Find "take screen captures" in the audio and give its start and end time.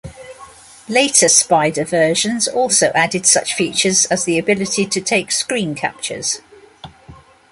4.99-6.41